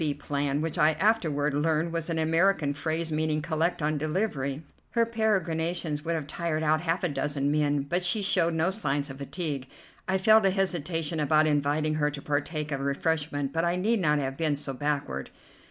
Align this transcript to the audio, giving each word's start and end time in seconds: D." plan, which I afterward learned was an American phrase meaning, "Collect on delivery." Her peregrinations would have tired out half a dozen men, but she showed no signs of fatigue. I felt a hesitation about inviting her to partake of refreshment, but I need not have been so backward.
D." 0.03 0.15
plan, 0.15 0.61
which 0.61 0.79
I 0.79 0.93
afterward 0.93 1.53
learned 1.53 1.93
was 1.93 2.09
an 2.09 2.17
American 2.17 2.73
phrase 2.73 3.11
meaning, 3.11 3.39
"Collect 3.39 3.83
on 3.83 3.99
delivery." 3.99 4.63
Her 4.93 5.05
peregrinations 5.05 6.03
would 6.03 6.15
have 6.15 6.25
tired 6.25 6.63
out 6.63 6.81
half 6.81 7.03
a 7.03 7.07
dozen 7.07 7.51
men, 7.51 7.83
but 7.83 8.03
she 8.03 8.23
showed 8.23 8.55
no 8.55 8.71
signs 8.71 9.11
of 9.11 9.19
fatigue. 9.19 9.67
I 10.07 10.17
felt 10.17 10.47
a 10.47 10.49
hesitation 10.49 11.19
about 11.19 11.45
inviting 11.45 11.93
her 12.01 12.09
to 12.09 12.19
partake 12.23 12.71
of 12.71 12.79
refreshment, 12.79 13.53
but 13.53 13.63
I 13.63 13.75
need 13.75 13.99
not 13.99 14.17
have 14.17 14.37
been 14.37 14.55
so 14.55 14.73
backward. 14.73 15.29